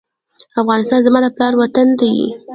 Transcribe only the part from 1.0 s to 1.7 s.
زما د پلار